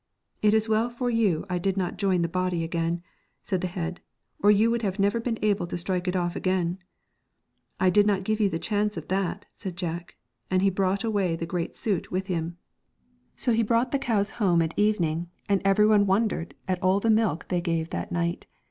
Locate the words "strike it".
5.77-6.15